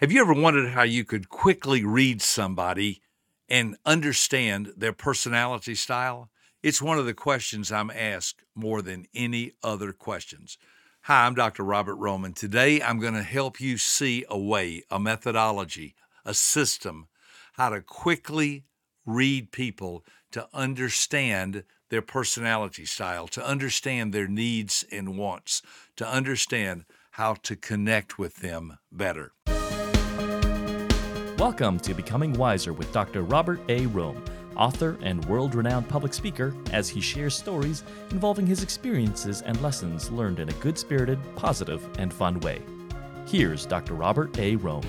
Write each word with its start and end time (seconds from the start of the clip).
Have 0.00 0.12
you 0.12 0.20
ever 0.20 0.32
wondered 0.32 0.70
how 0.70 0.84
you 0.84 1.02
could 1.04 1.28
quickly 1.28 1.84
read 1.84 2.22
somebody 2.22 3.02
and 3.48 3.76
understand 3.84 4.72
their 4.76 4.92
personality 4.92 5.74
style? 5.74 6.30
It's 6.62 6.80
one 6.80 7.00
of 7.00 7.06
the 7.06 7.14
questions 7.14 7.72
I'm 7.72 7.90
asked 7.90 8.44
more 8.54 8.80
than 8.80 9.06
any 9.12 9.54
other 9.60 9.92
questions. 9.92 10.56
Hi, 11.02 11.26
I'm 11.26 11.34
Dr. 11.34 11.64
Robert 11.64 11.96
Rohm. 11.96 12.32
Today 12.32 12.80
I'm 12.80 13.00
going 13.00 13.14
to 13.14 13.24
help 13.24 13.60
you 13.60 13.76
see 13.76 14.24
a 14.28 14.38
way, 14.38 14.84
a 14.88 15.00
methodology, 15.00 15.96
a 16.24 16.32
system, 16.32 17.08
how 17.54 17.70
to 17.70 17.80
quickly 17.80 18.66
read 19.04 19.50
people 19.50 20.04
to 20.30 20.46
understand 20.54 21.64
their 21.88 22.02
personality 22.02 22.84
style, 22.84 23.26
to 23.26 23.44
understand 23.44 24.12
their 24.12 24.28
needs 24.28 24.84
and 24.92 25.18
wants, 25.18 25.60
to 25.96 26.06
understand 26.06 26.84
how 27.12 27.34
to 27.34 27.56
connect 27.56 28.16
with 28.16 28.36
them 28.36 28.78
better. 28.92 29.32
Welcome 31.38 31.78
to 31.80 31.94
Becoming 31.94 32.32
Wiser 32.32 32.72
with 32.72 32.92
Dr. 32.92 33.22
Robert 33.22 33.60
A. 33.68 33.86
Rohm, 33.86 34.20
author 34.56 34.98
and 35.02 35.24
world 35.26 35.54
renowned 35.54 35.88
public 35.88 36.12
speaker, 36.12 36.52
as 36.72 36.88
he 36.88 37.00
shares 37.00 37.36
stories 37.36 37.84
involving 38.10 38.44
his 38.44 38.64
experiences 38.64 39.42
and 39.42 39.62
lessons 39.62 40.10
learned 40.10 40.40
in 40.40 40.48
a 40.48 40.54
good 40.54 40.76
spirited, 40.76 41.20
positive, 41.36 41.88
and 41.96 42.12
fun 42.12 42.40
way. 42.40 42.60
Here's 43.28 43.66
Dr. 43.66 43.94
Robert 43.94 44.36
A. 44.36 44.56
Rohm. 44.56 44.84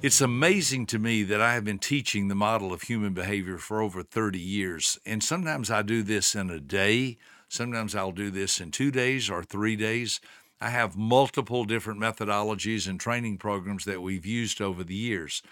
It's 0.00 0.20
amazing 0.20 0.86
to 0.86 1.00
me 1.00 1.24
that 1.24 1.40
I 1.40 1.54
have 1.54 1.64
been 1.64 1.80
teaching 1.80 2.28
the 2.28 2.36
model 2.36 2.72
of 2.72 2.82
human 2.82 3.12
behavior 3.12 3.58
for 3.58 3.80
over 3.80 4.04
30 4.04 4.38
years. 4.38 4.96
And 5.04 5.24
sometimes 5.24 5.72
I 5.72 5.82
do 5.82 6.04
this 6.04 6.36
in 6.36 6.50
a 6.50 6.60
day, 6.60 7.18
sometimes 7.48 7.96
I'll 7.96 8.12
do 8.12 8.30
this 8.30 8.60
in 8.60 8.70
two 8.70 8.92
days 8.92 9.28
or 9.28 9.42
three 9.42 9.74
days. 9.74 10.20
I 10.62 10.70
have 10.70 10.96
multiple 10.96 11.64
different 11.64 11.98
methodologies 11.98 12.86
and 12.86 13.00
training 13.00 13.38
programs 13.38 13.84
that 13.84 14.00
we've 14.00 14.24
used 14.24 14.60
over 14.60 14.84
the 14.84 14.94
years. 14.94 15.42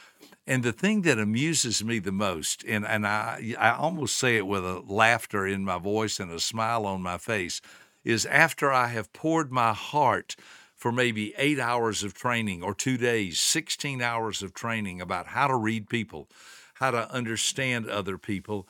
And 0.47 0.63
the 0.63 0.73
thing 0.73 1.03
that 1.03 1.19
amuses 1.19 1.83
me 1.83 1.99
the 1.99 2.13
most, 2.13 2.65
and, 2.65 2.87
and 2.87 3.05
I, 3.05 3.55
I 3.59 3.73
almost 3.73 4.17
say 4.17 4.37
it 4.37 4.47
with 4.47 4.65
a 4.65 4.85
laughter 4.87 5.49
in 5.49 5.65
my 5.65 5.79
voice 5.79 6.21
and 6.21 6.31
a 6.31 6.39
smile 6.39 6.87
on 6.87 7.03
my 7.03 7.19
face, 7.19 7.61
is 8.05 8.25
after 8.25 8.73
I 8.73 8.87
have 8.87 9.13
poured 9.13 9.51
my 9.51 9.73
heart 9.73 10.37
for 10.77 10.93
maybe 10.93 11.35
eight 11.37 11.59
hours 11.59 12.05
of 12.05 12.15
training 12.15 12.63
or 12.63 12.73
two 12.73 12.97
days, 12.97 13.41
16 13.41 14.01
hours 14.01 14.43
of 14.43 14.55
training 14.55 15.01
about 15.01 15.27
how 15.27 15.49
to 15.49 15.57
read 15.57 15.89
people, 15.89 16.29
how 16.75 16.93
to 16.93 17.11
understand 17.13 17.89
other 17.89 18.17
people, 18.17 18.69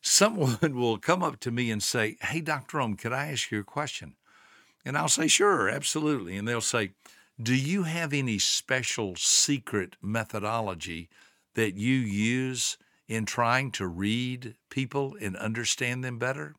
someone 0.00 0.58
will 0.74 0.98
come 0.98 1.22
up 1.24 1.40
to 1.40 1.50
me 1.50 1.72
and 1.72 1.82
say, 1.82 2.16
Hey, 2.22 2.40
Dr. 2.40 2.78
Rohm, 2.78 2.96
could 2.96 3.12
I 3.12 3.32
ask 3.32 3.50
you 3.50 3.58
a 3.58 3.64
question? 3.64 4.14
And 4.84 4.98
I'll 4.98 5.08
say, 5.08 5.28
sure, 5.28 5.68
absolutely. 5.68 6.36
And 6.36 6.46
they'll 6.46 6.60
say, 6.60 6.90
do 7.40 7.54
you 7.54 7.84
have 7.84 8.12
any 8.12 8.38
special 8.38 9.16
secret 9.16 9.96
methodology 10.00 11.08
that 11.54 11.74
you 11.74 11.94
use 11.94 12.76
in 13.08 13.24
trying 13.24 13.70
to 13.72 13.86
read 13.86 14.54
people 14.70 15.16
and 15.20 15.36
understand 15.36 16.04
them 16.04 16.18
better? 16.18 16.54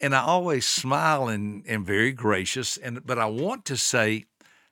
And 0.00 0.14
I 0.14 0.20
always 0.20 0.66
smile 0.66 1.28
and 1.28 1.68
am 1.68 1.84
very 1.84 2.12
gracious. 2.12 2.76
And 2.76 3.04
but 3.06 3.18
I 3.18 3.26
want 3.26 3.64
to 3.66 3.76
say, 3.76 4.26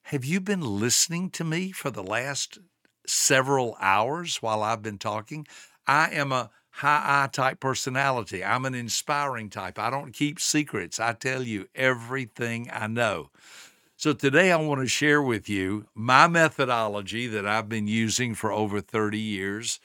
have 0.05 0.25
you 0.25 0.41
been 0.41 0.61
listening 0.61 1.31
to 1.31 1.45
me 1.45 1.73
for 1.73 1.91
the 1.91 2.03
last 2.03 2.59
several 3.07 3.77
hours 3.81 4.43
while 4.43 4.63
I've 4.63 4.83
been 4.83 4.99
talking? 4.99 5.47
I 5.87 6.11
am 6.11 6.33
a 6.33 6.51
high 6.73 7.25
I 7.25 7.27
type 7.29 7.61
personality. 7.61 8.43
I'm 8.43 8.65
an 8.65 8.75
inspiring 8.75 9.51
type. 9.51 9.79
I 9.79 9.91
don't 9.91 10.13
keep 10.13 10.41
secrets. 10.41 10.99
I 10.99 11.13
tell 11.13 11.43
you 11.43 11.69
everything 11.75 12.69
I 12.73 12.87
know. 12.87 13.31
So 13.97 14.13
today 14.13 14.51
I 14.51 14.57
want 14.57 14.81
to 14.81 14.89
share 14.89 15.23
with 15.23 15.49
you 15.49 15.87
my 15.95 16.27
methodology 16.27 17.29
that 17.29 17.47
I've 17.47 17.69
been 17.69 17.87
using 17.87 18.35
for 18.35 18.51
over 18.51 18.81
30 18.81 19.19
years. 19.19 19.79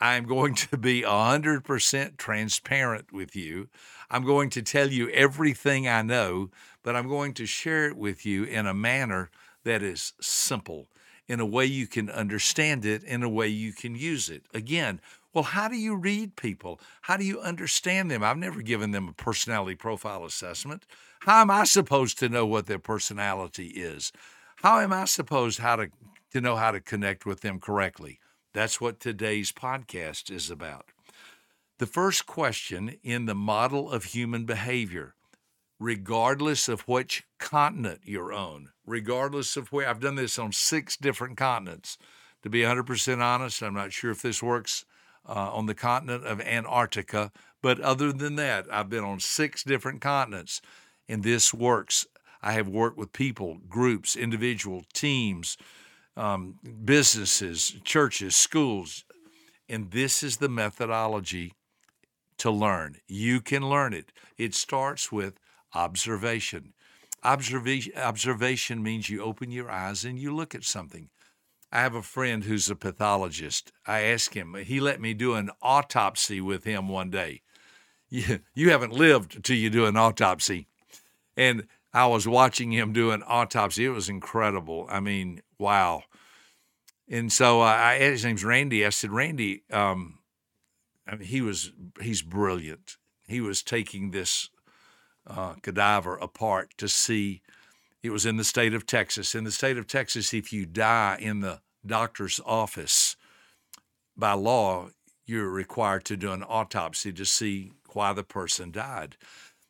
I'm 0.00 0.24
going 0.24 0.54
to 0.56 0.76
be 0.76 1.02
100% 1.02 2.16
transparent 2.16 3.12
with 3.12 3.36
you. 3.36 3.68
I'm 4.10 4.24
going 4.24 4.50
to 4.50 4.62
tell 4.62 4.90
you 4.90 5.08
everything 5.10 5.86
I 5.86 6.02
know, 6.02 6.50
but 6.82 6.96
I'm 6.96 7.08
going 7.08 7.34
to 7.34 7.46
share 7.46 7.86
it 7.86 7.96
with 7.96 8.26
you 8.26 8.44
in 8.44 8.66
a 8.66 8.74
manner 8.74 9.30
that 9.64 9.82
is 9.82 10.12
simple, 10.20 10.88
in 11.28 11.40
a 11.40 11.46
way 11.46 11.66
you 11.66 11.86
can 11.86 12.10
understand 12.10 12.84
it, 12.84 13.04
in 13.04 13.22
a 13.22 13.28
way 13.28 13.48
you 13.48 13.72
can 13.72 13.94
use 13.94 14.28
it. 14.28 14.44
Again, 14.52 15.00
well, 15.36 15.42
how 15.42 15.68
do 15.68 15.76
you 15.76 15.94
read 15.94 16.34
people? 16.34 16.80
How 17.02 17.18
do 17.18 17.24
you 17.24 17.42
understand 17.42 18.10
them? 18.10 18.22
I've 18.22 18.38
never 18.38 18.62
given 18.62 18.92
them 18.92 19.06
a 19.06 19.12
personality 19.12 19.76
profile 19.76 20.24
assessment. 20.24 20.86
How 21.20 21.42
am 21.42 21.50
I 21.50 21.64
supposed 21.64 22.18
to 22.20 22.30
know 22.30 22.46
what 22.46 22.64
their 22.64 22.78
personality 22.78 23.66
is? 23.66 24.12
How 24.62 24.80
am 24.80 24.94
I 24.94 25.04
supposed 25.04 25.58
how 25.58 25.76
to, 25.76 25.90
to 26.32 26.40
know 26.40 26.56
how 26.56 26.70
to 26.70 26.80
connect 26.80 27.26
with 27.26 27.42
them 27.42 27.60
correctly? 27.60 28.18
That's 28.54 28.80
what 28.80 28.98
today's 28.98 29.52
podcast 29.52 30.30
is 30.30 30.50
about. 30.50 30.86
The 31.76 31.86
first 31.86 32.24
question 32.24 32.96
in 33.02 33.26
the 33.26 33.34
model 33.34 33.90
of 33.90 34.04
human 34.04 34.46
behavior, 34.46 35.16
regardless 35.78 36.66
of 36.66 36.88
which 36.88 37.24
continent 37.38 38.00
you're 38.04 38.32
on, 38.32 38.70
regardless 38.86 39.58
of 39.58 39.70
where 39.70 39.86
I've 39.86 40.00
done 40.00 40.14
this 40.14 40.38
on 40.38 40.52
six 40.52 40.96
different 40.96 41.36
continents. 41.36 41.98
To 42.42 42.48
be 42.48 42.60
100% 42.60 43.20
honest, 43.20 43.62
I'm 43.62 43.74
not 43.74 43.92
sure 43.92 44.10
if 44.10 44.22
this 44.22 44.42
works 44.42 44.86
uh, 45.28 45.50
on 45.52 45.66
the 45.66 45.74
continent 45.74 46.24
of 46.24 46.40
Antarctica. 46.40 47.32
But 47.62 47.80
other 47.80 48.12
than 48.12 48.36
that, 48.36 48.66
I've 48.72 48.88
been 48.88 49.04
on 49.04 49.20
six 49.20 49.64
different 49.64 50.00
continents, 50.00 50.60
and 51.08 51.22
this 51.22 51.52
works. 51.52 52.06
I 52.42 52.52
have 52.52 52.68
worked 52.68 52.96
with 52.96 53.12
people, 53.12 53.58
groups, 53.68 54.14
individual 54.14 54.84
teams, 54.92 55.56
um, 56.16 56.58
businesses, 56.84 57.76
churches, 57.84 58.36
schools, 58.36 59.04
and 59.68 59.90
this 59.90 60.22
is 60.22 60.36
the 60.36 60.48
methodology 60.48 61.54
to 62.38 62.50
learn. 62.50 62.96
You 63.08 63.40
can 63.40 63.68
learn 63.68 63.92
it. 63.92 64.12
It 64.36 64.54
starts 64.54 65.10
with 65.10 65.40
observation. 65.74 66.74
Observation, 67.24 67.92
observation 67.96 68.82
means 68.82 69.10
you 69.10 69.22
open 69.22 69.50
your 69.50 69.70
eyes 69.70 70.04
and 70.04 70.18
you 70.18 70.34
look 70.34 70.54
at 70.54 70.64
something. 70.64 71.08
I 71.76 71.80
have 71.80 71.94
a 71.94 72.00
friend 72.00 72.42
who's 72.42 72.70
a 72.70 72.74
pathologist. 72.74 73.70
I 73.86 74.00
asked 74.00 74.32
him, 74.32 74.54
he 74.54 74.80
let 74.80 74.98
me 74.98 75.12
do 75.12 75.34
an 75.34 75.50
autopsy 75.60 76.40
with 76.40 76.64
him 76.64 76.88
one 76.88 77.10
day. 77.10 77.42
You, 78.08 78.38
you 78.54 78.70
haven't 78.70 78.94
lived 78.94 79.44
till 79.44 79.58
you 79.58 79.68
do 79.68 79.84
an 79.84 79.94
autopsy. 79.94 80.68
And 81.36 81.66
I 81.92 82.06
was 82.06 82.26
watching 82.26 82.72
him 82.72 82.94
do 82.94 83.10
an 83.10 83.22
autopsy. 83.26 83.84
It 83.84 83.90
was 83.90 84.08
incredible. 84.08 84.86
I 84.88 85.00
mean, 85.00 85.42
wow. 85.58 86.04
And 87.10 87.30
so 87.30 87.60
uh, 87.60 87.64
I, 87.64 87.98
his 87.98 88.24
name's 88.24 88.42
Randy. 88.42 88.86
I 88.86 88.88
said, 88.88 89.10
Randy, 89.10 89.64
um, 89.70 90.20
I 91.06 91.16
mean, 91.16 91.28
he 91.28 91.42
was, 91.42 91.72
he's 92.00 92.22
brilliant. 92.22 92.96
He 93.28 93.42
was 93.42 93.62
taking 93.62 94.12
this 94.12 94.48
uh, 95.26 95.56
cadaver 95.60 96.16
apart 96.16 96.70
to 96.78 96.88
see 96.88 97.42
it 98.02 98.10
was 98.10 98.24
in 98.24 98.36
the 98.36 98.44
state 98.44 98.72
of 98.72 98.86
Texas. 98.86 99.34
In 99.34 99.44
the 99.44 99.50
state 99.50 99.76
of 99.76 99.86
Texas, 99.86 100.32
if 100.32 100.54
you 100.54 100.64
die 100.64 101.18
in 101.20 101.40
the 101.40 101.60
doctor's 101.86 102.40
office, 102.44 103.16
by 104.16 104.32
law, 104.32 104.90
you're 105.26 105.50
required 105.50 106.04
to 106.06 106.16
do 106.16 106.32
an 106.32 106.42
autopsy 106.42 107.12
to 107.12 107.24
see 107.24 107.72
why 107.92 108.12
the 108.12 108.24
person 108.24 108.70
died. 108.70 109.16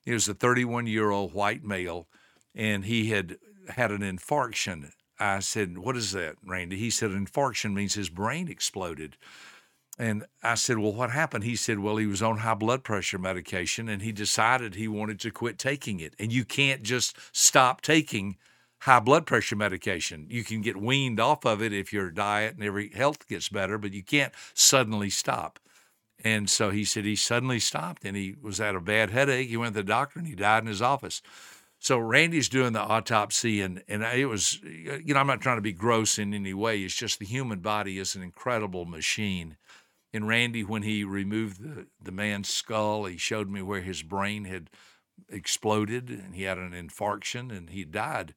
He 0.04 0.12
was 0.12 0.28
a 0.28 0.34
31 0.34 0.86
year 0.86 1.10
old 1.10 1.32
white 1.32 1.64
male, 1.64 2.08
and 2.54 2.84
he 2.84 3.10
had 3.10 3.38
had 3.68 3.90
an 3.90 4.02
infarction. 4.02 4.92
I 5.18 5.40
said, 5.40 5.78
What 5.78 5.96
is 5.96 6.12
that, 6.12 6.36
Randy? 6.44 6.76
He 6.76 6.90
said, 6.90 7.10
Infarction 7.10 7.72
means 7.72 7.94
his 7.94 8.10
brain 8.10 8.48
exploded. 8.48 9.16
And 9.98 10.26
I 10.42 10.54
said, 10.54 10.78
Well, 10.78 10.92
what 10.92 11.10
happened? 11.10 11.44
He 11.44 11.56
said, 11.56 11.78
Well, 11.78 11.96
he 11.96 12.06
was 12.06 12.22
on 12.22 12.38
high 12.38 12.54
blood 12.54 12.84
pressure 12.84 13.18
medication 13.18 13.88
and 13.88 14.02
he 14.02 14.12
decided 14.12 14.74
he 14.74 14.88
wanted 14.88 15.18
to 15.20 15.30
quit 15.30 15.58
taking 15.58 16.00
it. 16.00 16.14
And 16.18 16.32
you 16.32 16.44
can't 16.44 16.82
just 16.82 17.16
stop 17.32 17.80
taking 17.80 18.36
high 18.86 19.00
blood 19.00 19.26
pressure 19.26 19.56
medication. 19.56 20.26
You 20.30 20.44
can 20.44 20.60
get 20.62 20.76
weaned 20.76 21.18
off 21.18 21.44
of 21.44 21.60
it 21.60 21.72
if 21.72 21.92
your 21.92 22.10
diet 22.10 22.54
and 22.54 22.62
every 22.62 22.90
health 22.90 23.28
gets 23.28 23.48
better, 23.48 23.78
but 23.78 23.92
you 23.92 24.02
can't 24.02 24.32
suddenly 24.54 25.10
stop. 25.10 25.58
And 26.24 26.48
so 26.48 26.70
he 26.70 26.84
said 26.84 27.04
he 27.04 27.16
suddenly 27.16 27.58
stopped 27.58 28.04
and 28.04 28.16
he 28.16 28.36
was 28.40 28.60
at 28.60 28.76
a 28.76 28.80
bad 28.80 29.10
headache. 29.10 29.48
He 29.48 29.56
went 29.56 29.74
to 29.74 29.82
the 29.82 29.86
doctor 29.86 30.20
and 30.20 30.28
he 30.28 30.36
died 30.36 30.62
in 30.62 30.68
his 30.68 30.80
office. 30.80 31.20
So 31.80 31.98
Randy's 31.98 32.48
doing 32.48 32.72
the 32.72 32.80
autopsy, 32.80 33.60
and 33.60 33.82
and 33.86 34.02
it 34.02 34.26
was, 34.26 34.60
you 34.62 35.12
know, 35.12 35.20
I'm 35.20 35.26
not 35.26 35.42
trying 35.42 35.58
to 35.58 35.62
be 35.62 35.74
gross 35.74 36.18
in 36.18 36.32
any 36.32 36.54
way. 36.54 36.80
It's 36.80 36.94
just 36.94 37.18
the 37.18 37.26
human 37.26 37.58
body 37.58 37.98
is 37.98 38.14
an 38.14 38.22
incredible 38.22 38.86
machine, 38.86 39.58
and 40.14 40.26
Randy, 40.26 40.64
when 40.64 40.82
he 40.82 41.04
removed 41.04 41.62
the, 41.62 41.86
the 42.02 42.12
man's 42.12 42.48
skull, 42.48 43.04
he 43.04 43.18
showed 43.18 43.50
me 43.50 43.60
where 43.60 43.82
his 43.82 44.02
brain 44.02 44.46
had 44.46 44.70
exploded 45.28 46.08
and 46.08 46.34
he 46.34 46.44
had 46.44 46.56
an 46.56 46.72
infarction 46.72 47.54
and 47.54 47.70
he 47.70 47.84
died. 47.84 48.34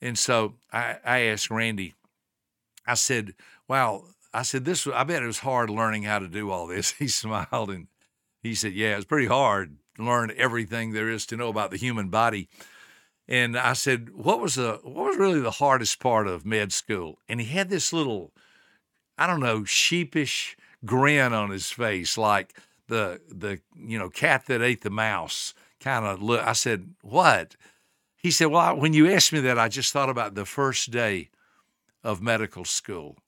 And 0.00 0.18
so 0.18 0.54
I, 0.72 0.96
I 1.04 1.18
asked 1.20 1.50
Randy, 1.50 1.94
I 2.86 2.94
said, 2.94 3.34
Wow, 3.68 4.04
I 4.32 4.42
said, 4.42 4.64
this, 4.64 4.86
I 4.86 5.04
bet 5.04 5.22
it 5.22 5.26
was 5.26 5.40
hard 5.40 5.70
learning 5.70 6.04
how 6.04 6.18
to 6.18 6.28
do 6.28 6.50
all 6.50 6.66
this. 6.66 6.92
He 6.98 7.08
smiled 7.08 7.70
and 7.70 7.88
he 8.42 8.54
said, 8.54 8.72
Yeah, 8.72 8.96
it's 8.96 9.04
pretty 9.04 9.26
hard 9.26 9.76
to 9.96 10.04
learn 10.04 10.32
everything 10.36 10.92
there 10.92 11.08
is 11.08 11.26
to 11.26 11.36
know 11.36 11.48
about 11.48 11.70
the 11.70 11.76
human 11.76 12.08
body. 12.08 12.48
And 13.30 13.56
I 13.56 13.74
said, 13.74 14.10
"What 14.10 14.40
was 14.40 14.56
the 14.56 14.80
what 14.82 15.06
was 15.06 15.16
really 15.16 15.40
the 15.40 15.52
hardest 15.52 16.00
part 16.00 16.26
of 16.26 16.44
med 16.44 16.72
school?" 16.72 17.20
And 17.28 17.40
he 17.40 17.46
had 17.46 17.70
this 17.70 17.92
little, 17.92 18.32
I 19.16 19.28
don't 19.28 19.38
know, 19.38 19.62
sheepish 19.62 20.56
grin 20.84 21.32
on 21.32 21.50
his 21.50 21.70
face, 21.70 22.18
like 22.18 22.58
the 22.88 23.20
the 23.28 23.60
you 23.76 24.00
know 24.00 24.10
cat 24.10 24.46
that 24.46 24.62
ate 24.62 24.80
the 24.82 24.90
mouse 24.90 25.54
kind 25.78 26.04
of 26.04 26.20
look. 26.20 26.44
I 26.44 26.54
said, 26.54 26.94
"What?" 27.02 27.54
He 28.22 28.30
said, 28.30 28.46
"Well, 28.46 28.76
when 28.76 28.92
you 28.92 29.10
asked 29.10 29.32
me 29.32 29.40
that, 29.40 29.58
I 29.58 29.68
just 29.68 29.92
thought 29.92 30.10
about 30.10 30.34
the 30.34 30.44
first 30.44 30.90
day 30.90 31.30
of 32.02 32.20
medical 32.20 32.64
school." 32.64 33.18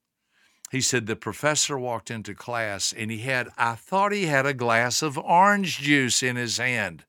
He 0.70 0.80
said 0.80 1.06
the 1.06 1.16
professor 1.16 1.78
walked 1.78 2.10
into 2.10 2.34
class 2.34 2.94
and 2.94 3.10
he 3.10 3.18
had 3.18 3.50
I 3.58 3.74
thought 3.74 4.12
he 4.12 4.26
had 4.26 4.46
a 4.46 4.54
glass 4.54 5.02
of 5.02 5.18
orange 5.18 5.78
juice 5.78 6.22
in 6.22 6.36
his 6.36 6.56
hand. 6.56 7.04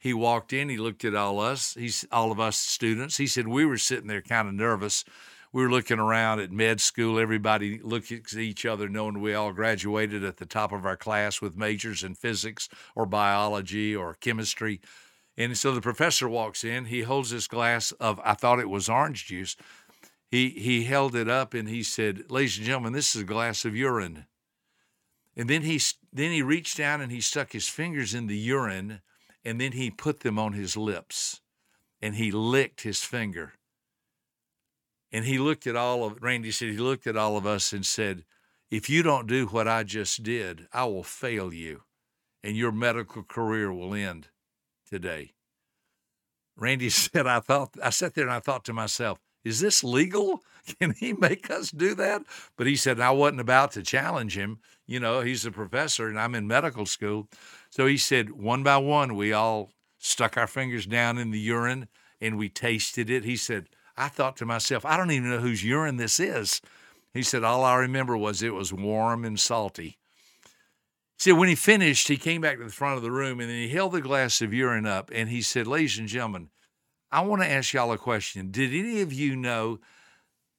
He 0.00 0.12
walked 0.12 0.52
in, 0.52 0.68
he 0.68 0.76
looked 0.76 1.04
at 1.04 1.14
all 1.14 1.38
us, 1.38 1.74
he's 1.74 2.04
all 2.10 2.32
of 2.32 2.40
us 2.40 2.56
students. 2.56 3.16
He 3.16 3.28
said 3.28 3.46
we 3.46 3.64
were 3.64 3.78
sitting 3.78 4.08
there 4.08 4.22
kind 4.22 4.48
of 4.48 4.54
nervous 4.54 5.04
we 5.52 5.62
were 5.62 5.70
looking 5.70 5.98
around 5.98 6.40
at 6.40 6.52
med 6.52 6.80
school. 6.80 7.18
Everybody 7.18 7.80
looked 7.80 8.12
at 8.12 8.34
each 8.34 8.66
other, 8.66 8.88
knowing 8.88 9.20
we 9.20 9.34
all 9.34 9.52
graduated 9.52 10.22
at 10.22 10.36
the 10.36 10.46
top 10.46 10.72
of 10.72 10.84
our 10.84 10.96
class 10.96 11.40
with 11.40 11.56
majors 11.56 12.02
in 12.02 12.14
physics 12.14 12.68
or 12.94 13.06
biology 13.06 13.96
or 13.96 14.14
chemistry. 14.14 14.80
And 15.38 15.56
so 15.56 15.72
the 15.72 15.80
professor 15.80 16.28
walks 16.28 16.64
in. 16.64 16.86
He 16.86 17.02
holds 17.02 17.30
this 17.30 17.46
glass 17.46 17.92
of, 17.92 18.20
I 18.24 18.34
thought 18.34 18.58
it 18.58 18.68
was 18.68 18.88
orange 18.88 19.26
juice. 19.26 19.56
He, 20.32 20.50
he 20.50 20.82
held 20.82 21.14
it 21.14 21.28
up 21.28 21.54
and 21.54 21.68
he 21.68 21.84
said, 21.84 22.28
Ladies 22.28 22.58
and 22.58 22.66
gentlemen, 22.66 22.92
this 22.92 23.14
is 23.14 23.22
a 23.22 23.24
glass 23.24 23.64
of 23.64 23.76
urine. 23.76 24.26
And 25.36 25.48
then 25.48 25.62
he, 25.62 25.80
then 26.12 26.32
he 26.32 26.42
reached 26.42 26.76
down 26.76 27.00
and 27.00 27.12
he 27.12 27.20
stuck 27.20 27.52
his 27.52 27.68
fingers 27.68 28.14
in 28.14 28.26
the 28.26 28.36
urine 28.36 29.00
and 29.44 29.60
then 29.60 29.72
he 29.72 29.90
put 29.90 30.20
them 30.20 30.40
on 30.40 30.54
his 30.54 30.76
lips 30.76 31.40
and 32.02 32.16
he 32.16 32.32
licked 32.32 32.80
his 32.80 33.04
finger. 33.04 33.52
And 35.12 35.24
he 35.24 35.38
looked 35.38 35.68
at 35.68 35.76
all 35.76 36.04
of 36.04 36.20
Randy 36.20 36.50
said 36.50 36.68
he 36.68 36.78
looked 36.78 37.06
at 37.06 37.16
all 37.16 37.36
of 37.36 37.46
us 37.46 37.72
and 37.72 37.86
said, 37.86 38.24
"If 38.70 38.90
you 38.90 39.02
don't 39.02 39.26
do 39.26 39.46
what 39.46 39.66
I 39.66 39.82
just 39.84 40.22
did, 40.22 40.68
I 40.70 40.84
will 40.84 41.02
fail 41.02 41.50
you, 41.50 41.84
and 42.44 42.58
your 42.58 42.72
medical 42.72 43.22
career 43.22 43.72
will 43.72 43.94
end 43.94 44.28
today." 44.88 45.32
Randy 46.56 46.90
said, 46.90 47.26
"I 47.26 47.40
thought 47.40 47.74
I 47.82 47.90
sat 47.90 48.14
there 48.14 48.24
and 48.24 48.32
I 48.32 48.40
thought 48.40 48.64
to 48.66 48.72
myself, 48.72 49.18
is 49.44 49.60
this 49.60 49.84
legal? 49.84 50.42
Can 50.80 50.92
he 50.92 51.12
make 51.12 51.50
us 51.50 51.70
do 51.70 51.94
that?" 51.94 52.22
But 52.56 52.66
he 52.66 52.76
said 52.76 53.00
I 53.00 53.10
wasn't 53.12 53.40
about 53.40 53.72
to 53.72 53.82
challenge 53.82 54.36
him. 54.36 54.60
You 54.86 55.00
know, 55.00 55.20
he's 55.20 55.44
a 55.44 55.50
professor 55.50 56.08
and 56.08 56.18
I'm 56.18 56.34
in 56.34 56.46
medical 56.46 56.86
school. 56.86 57.28
So 57.70 57.86
he 57.86 57.98
said, 57.98 58.30
one 58.30 58.62
by 58.62 58.78
one, 58.78 59.14
we 59.14 59.34
all 59.34 59.70
stuck 59.98 60.38
our 60.38 60.46
fingers 60.46 60.86
down 60.86 61.18
in 61.18 61.30
the 61.30 61.38
urine 61.38 61.88
and 62.20 62.38
we 62.38 62.48
tasted 62.48 63.10
it. 63.10 63.24
He 63.24 63.36
said, 63.36 63.68
I 63.96 64.08
thought 64.08 64.36
to 64.38 64.46
myself, 64.46 64.86
I 64.86 64.96
don't 64.96 65.10
even 65.10 65.30
know 65.30 65.40
whose 65.40 65.64
urine 65.64 65.96
this 65.96 66.18
is. 66.18 66.62
He 67.12 67.22
said, 67.22 67.44
All 67.44 67.64
I 67.64 67.76
remember 67.76 68.16
was 68.16 68.42
it 68.42 68.54
was 68.54 68.72
warm 68.72 69.24
and 69.24 69.38
salty. 69.38 69.98
See, 71.18 71.32
when 71.32 71.48
he 71.48 71.56
finished, 71.56 72.06
he 72.06 72.16
came 72.16 72.40
back 72.40 72.58
to 72.58 72.64
the 72.64 72.70
front 72.70 72.96
of 72.96 73.02
the 73.02 73.10
room 73.10 73.40
and 73.40 73.50
then 73.50 73.56
he 73.56 73.68
held 73.68 73.92
the 73.92 74.00
glass 74.00 74.40
of 74.40 74.54
urine 74.54 74.86
up 74.86 75.10
and 75.12 75.28
he 75.28 75.42
said, 75.42 75.66
Ladies 75.66 75.98
and 75.98 76.06
gentlemen, 76.06 76.50
I 77.10 77.22
want 77.22 77.42
to 77.42 77.50
ask 77.50 77.72
y'all 77.72 77.90
a 77.90 77.98
question. 77.98 78.52
Did 78.52 78.72
any 78.72 79.00
of 79.00 79.12
you 79.12 79.34
know, 79.34 79.80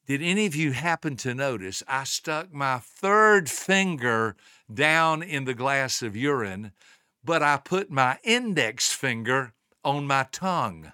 did 0.05 0.21
any 0.21 0.45
of 0.45 0.55
you 0.55 0.73
happen 0.73 1.15
to 1.17 1.33
notice 1.33 1.81
I 1.87 2.03
stuck 2.03 2.51
my 2.53 2.79
third 2.79 3.49
finger 3.49 4.35
down 4.71 5.23
in 5.23 5.45
the 5.45 5.53
glass 5.53 6.01
of 6.01 6.17
urine, 6.17 6.73
but 7.23 7.41
I 7.41 7.55
put 7.55 7.89
my 7.89 8.17
index 8.23 8.91
finger 8.91 9.53
on 9.85 10.07
my 10.07 10.27
tongue? 10.29 10.91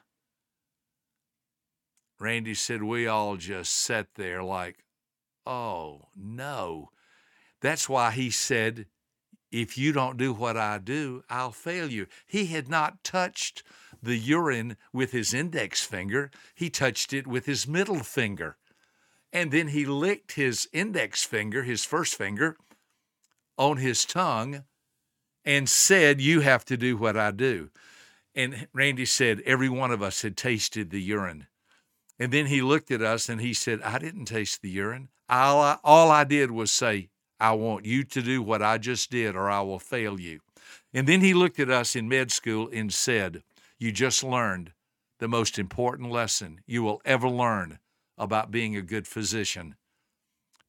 Randy 2.19 2.53
said, 2.53 2.83
we 2.83 3.07
all 3.07 3.35
just 3.35 3.73
sat 3.73 4.09
there 4.13 4.43
like, 4.43 4.85
oh 5.43 6.09
no. 6.15 6.91
That's 7.61 7.89
why 7.89 8.11
he 8.11 8.29
said, 8.29 8.85
if 9.61 9.77
you 9.77 9.91
don't 9.91 10.17
do 10.17 10.33
what 10.33 10.57
I 10.57 10.77
do, 10.77 11.23
I'll 11.29 11.51
fail 11.51 11.89
you. 11.89 12.07
He 12.25 12.47
had 12.47 12.67
not 12.67 13.03
touched 13.03 13.63
the 14.03 14.17
urine 14.17 14.77
with 14.91 15.11
his 15.11 15.33
index 15.33 15.83
finger, 15.83 16.29
he 16.53 16.69
touched 16.69 17.13
it 17.13 17.25
with 17.25 17.45
his 17.45 17.67
middle 17.67 18.03
finger. 18.03 18.57
And 19.31 19.51
then 19.51 19.69
he 19.69 19.85
licked 19.85 20.33
his 20.33 20.67
index 20.71 21.23
finger, 21.23 21.63
his 21.63 21.83
first 21.83 22.15
finger, 22.15 22.57
on 23.57 23.77
his 23.77 24.05
tongue 24.05 24.63
and 25.45 25.69
said, 25.69 26.19
You 26.19 26.41
have 26.41 26.65
to 26.65 26.77
do 26.77 26.97
what 26.97 27.15
I 27.15 27.31
do. 27.31 27.69
And 28.33 28.67
Randy 28.73 29.05
said, 29.05 29.41
Every 29.45 29.69
one 29.69 29.91
of 29.91 30.01
us 30.01 30.21
had 30.21 30.35
tasted 30.35 30.89
the 30.89 31.01
urine. 31.01 31.47
And 32.19 32.31
then 32.31 32.47
he 32.47 32.61
looked 32.61 32.91
at 32.91 33.01
us 33.01 33.29
and 33.29 33.41
he 33.41 33.53
said, 33.53 33.81
I 33.81 33.99
didn't 33.99 34.25
taste 34.25 34.61
the 34.61 34.69
urine. 34.69 35.09
All 35.29 35.61
I, 35.61 35.77
all 35.83 36.11
I 36.11 36.23
did 36.23 36.51
was 36.51 36.71
say, 36.71 37.09
I 37.39 37.53
want 37.53 37.85
you 37.85 38.03
to 38.03 38.21
do 38.21 38.41
what 38.41 38.61
I 38.61 38.77
just 38.77 39.11
did 39.11 39.35
or 39.35 39.49
I 39.49 39.61
will 39.61 39.79
fail 39.79 40.19
you. 40.19 40.39
And 40.93 41.07
then 41.07 41.21
he 41.21 41.33
looked 41.33 41.59
at 41.59 41.69
us 41.69 41.95
in 41.95 42.07
med 42.07 42.31
school 42.31 42.69
and 42.71 42.93
said, 42.93 43.43
You 43.77 43.91
just 43.91 44.23
learned 44.23 44.71
the 45.19 45.27
most 45.27 45.59
important 45.59 46.11
lesson 46.11 46.61
you 46.65 46.83
will 46.83 47.01
ever 47.05 47.29
learn 47.29 47.79
about 48.17 48.51
being 48.51 48.75
a 48.75 48.81
good 48.81 49.07
physician. 49.07 49.75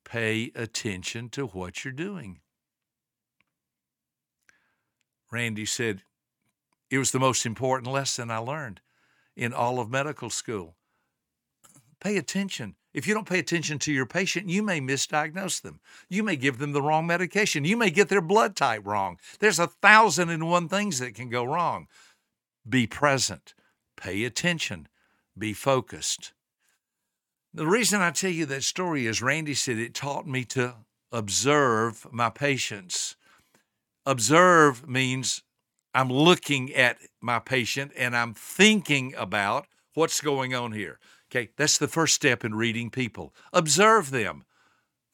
Pay 0.04 0.52
attention 0.54 1.28
to 1.30 1.46
what 1.46 1.84
you're 1.84 1.92
doing. 1.92 2.40
Randy 5.30 5.64
said, 5.64 6.02
It 6.90 6.98
was 6.98 7.12
the 7.12 7.20
most 7.20 7.46
important 7.46 7.92
lesson 7.92 8.30
I 8.30 8.38
learned 8.38 8.80
in 9.36 9.52
all 9.52 9.78
of 9.78 9.90
medical 9.90 10.30
school. 10.30 10.76
Pay 12.00 12.16
attention. 12.16 12.76
If 12.96 13.06
you 13.06 13.12
don't 13.12 13.28
pay 13.28 13.38
attention 13.38 13.78
to 13.80 13.92
your 13.92 14.06
patient, 14.06 14.48
you 14.48 14.62
may 14.62 14.80
misdiagnose 14.80 15.60
them. 15.60 15.80
You 16.08 16.22
may 16.22 16.34
give 16.34 16.56
them 16.56 16.72
the 16.72 16.80
wrong 16.80 17.06
medication. 17.06 17.66
You 17.66 17.76
may 17.76 17.90
get 17.90 18.08
their 18.08 18.22
blood 18.22 18.56
type 18.56 18.86
wrong. 18.86 19.18
There's 19.38 19.58
a 19.58 19.66
thousand 19.66 20.30
and 20.30 20.48
one 20.48 20.66
things 20.66 20.98
that 21.00 21.14
can 21.14 21.28
go 21.28 21.44
wrong. 21.44 21.88
Be 22.66 22.86
present, 22.86 23.52
pay 23.98 24.24
attention, 24.24 24.88
be 25.36 25.52
focused. 25.52 26.32
The 27.52 27.66
reason 27.66 28.00
I 28.00 28.12
tell 28.12 28.30
you 28.30 28.46
that 28.46 28.64
story 28.64 29.06
is 29.06 29.20
Randy 29.20 29.52
said 29.52 29.76
it 29.76 29.92
taught 29.92 30.26
me 30.26 30.44
to 30.46 30.76
observe 31.12 32.06
my 32.10 32.30
patients. 32.30 33.14
Observe 34.06 34.88
means 34.88 35.42
I'm 35.92 36.08
looking 36.08 36.72
at 36.72 36.96
my 37.20 37.40
patient 37.40 37.92
and 37.94 38.16
I'm 38.16 38.32
thinking 38.32 39.14
about 39.18 39.66
what's 39.92 40.22
going 40.22 40.54
on 40.54 40.72
here. 40.72 40.98
Okay, 41.30 41.50
that's 41.56 41.78
the 41.78 41.88
first 41.88 42.14
step 42.14 42.44
in 42.44 42.54
reading 42.54 42.90
people. 42.90 43.34
Observe 43.52 44.10
them. 44.10 44.44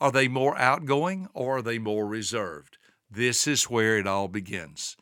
Are 0.00 0.12
they 0.12 0.28
more 0.28 0.58
outgoing 0.58 1.28
or 1.32 1.58
are 1.58 1.62
they 1.62 1.78
more 1.78 2.06
reserved? 2.06 2.76
This 3.10 3.46
is 3.46 3.70
where 3.70 3.98
it 3.98 4.06
all 4.06 4.28
begins. 4.28 4.96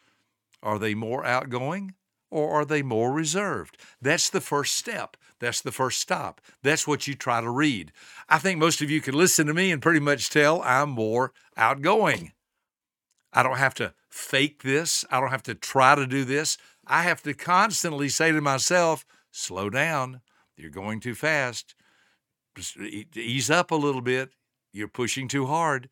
Are 0.63 0.79
they 0.79 0.95
more 0.95 1.25
outgoing 1.25 1.95
or 2.31 2.51
are 2.51 2.65
they 2.65 2.83
more 2.83 3.13
reserved? 3.13 3.79
That's 4.01 4.29
the 4.31 4.41
first 4.41 4.77
step. 4.77 5.17
That's 5.39 5.63
the 5.63 5.73
first 5.73 6.01
stop. 6.01 6.41
That's 6.63 6.87
what 6.87 7.07
you 7.07 7.15
try 7.15 7.41
to 7.41 7.51
read. 7.51 7.93
I 8.29 8.39
think 8.39 8.59
most 8.59 8.83
of 8.83 8.91
you 8.91 9.01
can 9.01 9.15
listen 9.15 9.47
to 9.47 9.55
me 9.55 9.73
and 9.73 9.81
pretty 9.81 10.01
much 10.01 10.29
tell 10.29 10.63
I'm 10.63 10.91
more 10.91 11.33
outgoing. 11.57 12.33
I 13.33 13.43
don't 13.43 13.59
have 13.59 13.75
to 13.75 13.95
fake 14.11 14.63
this. 14.63 15.05
I 15.11 15.21
don't 15.21 15.31
have 15.31 15.43
to 15.45 15.55
try 15.55 15.95
to 15.95 16.07
do 16.07 16.25
this. 16.25 16.59
I 16.87 17.03
have 17.03 17.23
to 17.23 17.33
constantly 17.33 18.09
say 18.09 18.33
to 18.33 18.41
myself, 18.41 19.07
slow 19.31 19.71
down. 19.71 20.21
You're 20.61 20.71
going 20.71 21.01
too 21.01 21.15
fast. 21.15 21.75
Ease 23.17 23.51
up 23.51 23.71
a 23.71 23.77
little 23.77 24.03
bit. 24.03 24.31
You're 24.73 24.89
pushing 24.89 25.29
too 25.29 25.47
hard. 25.47 25.89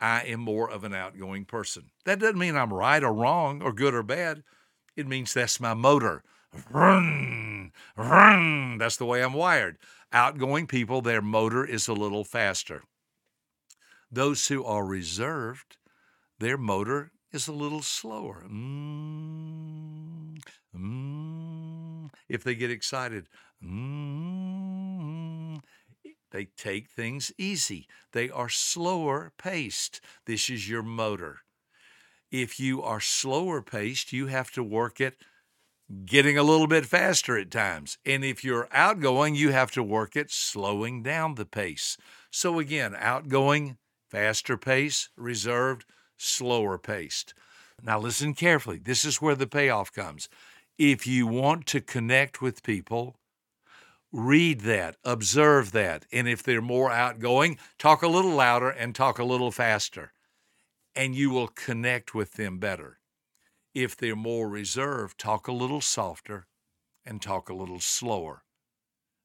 I 0.00 0.22
am 0.22 0.40
more 0.40 0.70
of 0.70 0.84
an 0.84 0.94
outgoing 0.94 1.44
person. 1.44 1.90
That 2.04 2.18
doesn't 2.20 2.38
mean 2.38 2.56
I'm 2.56 2.72
right 2.72 3.02
or 3.02 3.12
wrong 3.12 3.62
or 3.62 3.72
good 3.72 3.94
or 3.94 4.02
bad. 4.02 4.42
It 4.96 5.06
means 5.06 5.34
that's 5.34 5.60
my 5.60 5.74
motor. 5.74 6.22
Run, 6.70 7.72
run. 7.96 8.78
That's 8.78 8.96
the 8.96 9.06
way 9.06 9.22
I'm 9.22 9.32
wired. 9.32 9.78
Outgoing 10.12 10.66
people, 10.68 11.00
their 11.00 11.22
motor 11.22 11.64
is 11.64 11.88
a 11.88 11.92
little 11.92 12.22
faster. 12.22 12.82
Those 14.12 14.46
who 14.46 14.64
are 14.64 14.84
reserved, 14.84 15.76
their 16.38 16.56
motor 16.56 17.10
is 17.32 17.48
a 17.48 17.52
little 17.52 17.82
slower. 17.82 18.44
Mm, 18.48 20.38
mm. 20.76 22.10
If 22.28 22.44
they 22.44 22.54
get 22.54 22.70
excited, 22.70 23.26
Mm-hmm. 23.62 25.56
They 26.30 26.46
take 26.56 26.88
things 26.88 27.32
easy. 27.38 27.86
They 28.12 28.28
are 28.28 28.48
slower 28.48 29.32
paced. 29.38 30.00
This 30.26 30.50
is 30.50 30.68
your 30.68 30.82
motor. 30.82 31.40
If 32.30 32.58
you 32.58 32.82
are 32.82 33.00
slower 33.00 33.62
paced, 33.62 34.12
you 34.12 34.26
have 34.26 34.50
to 34.52 34.62
work 34.64 35.00
at 35.00 35.14
getting 36.04 36.36
a 36.36 36.42
little 36.42 36.66
bit 36.66 36.86
faster 36.86 37.38
at 37.38 37.50
times. 37.50 37.98
And 38.04 38.24
if 38.24 38.42
you're 38.42 38.68
outgoing, 38.72 39.36
you 39.36 39.52
have 39.52 39.70
to 39.72 39.82
work 39.82 40.16
at 40.16 40.32
slowing 40.32 41.02
down 41.02 41.36
the 41.36 41.44
pace. 41.44 41.96
So 42.30 42.58
again, 42.58 42.96
outgoing, 42.98 43.76
faster 44.10 44.56
pace, 44.56 45.10
reserved, 45.16 45.84
slower 46.16 46.78
paced. 46.78 47.34
Now 47.82 48.00
listen 48.00 48.34
carefully. 48.34 48.78
This 48.78 49.04
is 49.04 49.22
where 49.22 49.36
the 49.36 49.46
payoff 49.46 49.92
comes. 49.92 50.28
If 50.78 51.06
you 51.06 51.26
want 51.26 51.66
to 51.66 51.80
connect 51.80 52.42
with 52.42 52.64
people, 52.64 53.16
read 54.14 54.60
that, 54.60 54.96
observe 55.04 55.72
that. 55.72 56.06
And 56.12 56.28
if 56.28 56.42
they're 56.42 56.62
more 56.62 56.90
outgoing, 56.90 57.58
talk 57.78 58.02
a 58.02 58.08
little 58.08 58.30
louder 58.30 58.70
and 58.70 58.94
talk 58.94 59.18
a 59.18 59.24
little 59.24 59.50
faster, 59.50 60.12
and 60.94 61.16
you 61.16 61.30
will 61.30 61.48
connect 61.48 62.14
with 62.14 62.34
them 62.34 62.58
better. 62.58 63.00
If 63.74 63.96
they're 63.96 64.14
more 64.14 64.48
reserved, 64.48 65.18
talk 65.18 65.48
a 65.48 65.52
little 65.52 65.80
softer 65.80 66.46
and 67.04 67.20
talk 67.20 67.48
a 67.48 67.54
little 67.54 67.80
slower. 67.80 68.44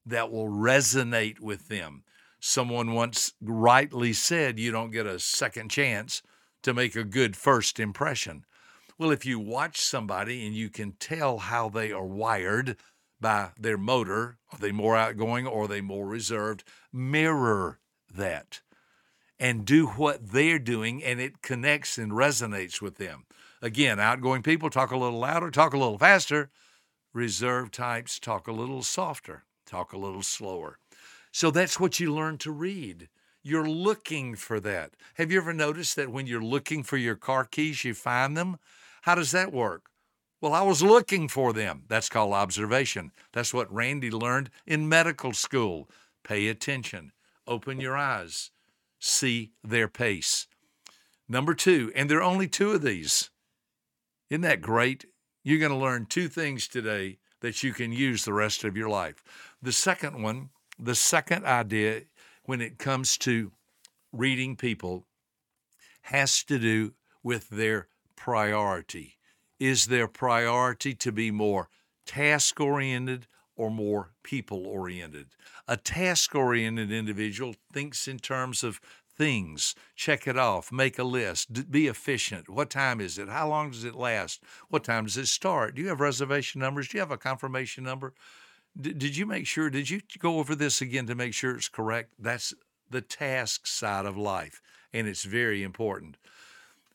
That 0.05 0.31
will 0.31 0.49
resonate 0.49 1.39
with 1.39 1.67
them. 1.67 2.03
Someone 2.39 2.93
once 2.93 3.33
rightly 3.39 4.11
said, 4.13 4.57
You 4.57 4.71
don't 4.71 4.91
get 4.91 5.05
a 5.05 5.19
second 5.19 5.69
chance 5.69 6.23
to 6.63 6.73
make 6.73 6.95
a 6.95 7.03
good 7.03 7.35
first 7.37 7.79
impression. 7.79 8.43
Well, 8.97 9.11
if 9.11 9.23
you 9.23 9.39
watch 9.39 9.79
somebody 9.79 10.47
and 10.47 10.55
you 10.55 10.69
can 10.69 10.93
tell 10.93 11.37
how 11.37 11.69
they 11.69 11.91
are 11.91 12.05
wired 12.05 12.75
by 13.21 13.51
their 13.59 13.77
motor, 13.77 14.37
are 14.51 14.59
they 14.59 14.71
more 14.71 14.95
outgoing 14.95 15.45
or 15.45 15.63
are 15.63 15.67
they 15.67 15.81
more 15.81 16.07
reserved? 16.07 16.63
Mirror 16.91 17.79
that 18.13 18.61
and 19.39 19.65
do 19.65 19.87
what 19.87 20.31
they're 20.31 20.59
doing, 20.59 21.03
and 21.03 21.21
it 21.21 21.41
connects 21.41 21.97
and 21.97 22.11
resonates 22.11 22.81
with 22.81 22.97
them. 22.97 23.25
Again, 23.61 23.99
outgoing 23.99 24.43
people 24.43 24.69
talk 24.69 24.91
a 24.91 24.97
little 24.97 25.19
louder, 25.19 25.49
talk 25.49 25.73
a 25.73 25.77
little 25.77 25.97
faster. 25.97 26.49
Reserved 27.13 27.73
types 27.73 28.19
talk 28.19 28.47
a 28.47 28.51
little 28.51 28.83
softer, 28.83 29.45
talk 29.65 29.93
a 29.93 29.97
little 29.97 30.21
slower. 30.21 30.77
So 31.31 31.51
that's 31.51 31.79
what 31.79 31.99
you 31.99 32.13
learn 32.13 32.37
to 32.39 32.51
read. 32.51 33.09
You're 33.41 33.69
looking 33.69 34.35
for 34.35 34.59
that. 34.59 34.91
Have 35.15 35.31
you 35.31 35.39
ever 35.39 35.53
noticed 35.53 35.95
that 35.95 36.11
when 36.11 36.27
you're 36.27 36.43
looking 36.43 36.83
for 36.83 36.97
your 36.97 37.15
car 37.15 37.45
keys, 37.45 37.83
you 37.83 37.93
find 37.93 38.35
them? 38.35 38.57
How 39.03 39.15
does 39.15 39.31
that 39.31 39.53
work? 39.53 39.88
Well, 40.41 40.53
I 40.53 40.61
was 40.61 40.81
looking 40.81 41.27
for 41.27 41.51
them. 41.51 41.83
That's 41.89 42.07
called 42.07 42.33
observation. 42.33 43.11
That's 43.33 43.53
what 43.53 43.73
Randy 43.73 44.09
learned 44.09 44.49
in 44.65 44.87
medical 44.87 45.33
school. 45.33 45.89
Pay 46.23 46.47
attention, 46.47 47.11
open 47.45 47.81
your 47.81 47.97
eyes, 47.97 48.51
see 48.99 49.51
their 49.63 49.87
pace. 49.89 50.47
Number 51.27 51.53
two, 51.53 51.91
and 51.95 52.09
there 52.09 52.19
are 52.19 52.23
only 52.23 52.47
two 52.47 52.71
of 52.71 52.81
these. 52.81 53.29
Isn't 54.29 54.41
that 54.41 54.61
great? 54.61 55.05
You're 55.43 55.59
going 55.59 55.71
to 55.71 55.77
learn 55.77 56.05
two 56.05 56.27
things 56.27 56.67
today 56.67 57.17
that 57.41 57.63
you 57.63 57.73
can 57.73 57.91
use 57.91 58.23
the 58.23 58.33
rest 58.33 58.63
of 58.63 58.77
your 58.77 58.89
life. 58.89 59.23
The 59.61 59.71
second 59.71 60.21
one, 60.21 60.49
the 60.77 60.95
second 60.95 61.45
idea 61.45 62.03
when 62.45 62.61
it 62.61 62.79
comes 62.79 63.17
to 63.19 63.51
reading 64.11 64.55
people 64.55 65.05
has 66.03 66.43
to 66.45 66.57
do 66.57 66.93
with 67.23 67.49
their 67.49 67.87
priority. 68.15 69.18
Is 69.59 69.87
their 69.87 70.07
priority 70.07 70.93
to 70.95 71.11
be 71.11 71.31
more 71.31 71.69
task 72.05 72.59
oriented 72.59 73.27
or 73.55 73.69
more 73.69 74.11
people 74.23 74.65
oriented? 74.65 75.27
A 75.67 75.75
task 75.75 76.33
oriented 76.33 76.91
individual 76.91 77.55
thinks 77.73 78.07
in 78.07 78.19
terms 78.19 78.63
of 78.63 78.79
things, 79.17 79.75
check 79.95 80.27
it 80.27 80.37
off, 80.37 80.71
make 80.71 80.97
a 80.97 81.03
list, 81.03 81.69
be 81.69 81.87
efficient. 81.87 82.47
What 82.47 82.69
time 82.69 83.01
is 83.01 83.17
it? 83.17 83.27
How 83.27 83.49
long 83.49 83.71
does 83.71 83.83
it 83.83 83.95
last? 83.95 84.41
What 84.69 84.85
time 84.85 85.03
does 85.05 85.17
it 85.17 85.27
start? 85.27 85.75
Do 85.75 85.81
you 85.81 85.89
have 85.89 85.99
reservation 85.99 86.61
numbers? 86.61 86.87
Do 86.87 86.97
you 86.97 87.01
have 87.01 87.11
a 87.11 87.17
confirmation 87.17 87.83
number? 87.83 88.13
D- 88.79 88.93
did 88.93 89.17
you 89.17 89.25
make 89.25 89.45
sure? 89.45 89.69
Did 89.69 89.89
you 89.89 89.99
go 90.19 90.39
over 90.39 90.55
this 90.55 90.81
again 90.81 91.05
to 91.07 91.15
make 91.15 91.33
sure 91.33 91.53
it's 91.53 91.67
correct? 91.67 92.13
That's 92.17 92.53
the 92.89 93.01
task 93.01 93.67
side 93.67 94.05
of 94.05 94.15
life, 94.15 94.61
and 94.93 95.05
it's 95.05 95.25
very 95.25 95.63
important. 95.63 96.15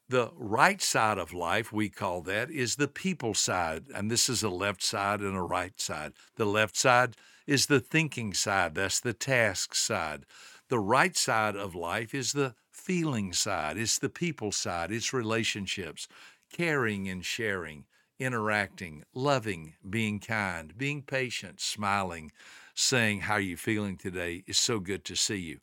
The 0.09 0.31
right 0.37 0.83
side 0.83 1.17
of 1.19 1.33
life, 1.33 1.73
we 1.73 1.89
call 1.89 2.21
that, 2.23 2.51
is 2.51 2.77
the 2.77 2.89
people 2.89 3.33
side. 3.35 3.87
And 3.95 4.11
this 4.11 4.29
is 4.29 4.43
a 4.43 4.51
left 4.51 4.83
side 4.83 5.21
and 5.21 5.35
a 5.35 5.43
right 5.43 5.81
side. 5.81 6.13
The 6.37 6.45
left 6.45 6.77
side 6.77 7.17
is 7.47 7.67
the 7.67 7.81
thinking 7.81 8.35
side, 8.35 8.75
that's 8.75 9.01
the 9.01 9.13
task 9.13 9.75
side. 9.75 10.25
The 10.69 10.79
right 10.79 11.17
side 11.17 11.57
of 11.57 11.75
life 11.75 12.15
is 12.15 12.33
the 12.33 12.55
feeling 12.71 13.33
side, 13.33 13.77
it's 13.79 13.99
the 13.99 14.09
people 14.09 14.53
side, 14.53 14.91
it's 14.91 15.13
relationships, 15.13 16.09
caring 16.51 17.09
and 17.09 17.25
sharing, 17.25 17.85
interacting, 18.19 19.05
loving, 19.15 19.75
being 19.89 20.21
kind, 20.21 20.77
being 20.77 21.03
patient, 21.03 21.61
smiling, 21.61 22.33
saying, 22.75 23.21
How 23.21 23.35
are 23.35 23.41
you 23.41 23.57
feeling 23.57 23.97
today? 23.97 24.45
It's 24.47 24.59
so 24.59 24.81
good 24.81 25.05
to 25.07 25.17
see 25.17 25.37
you. 25.37 25.61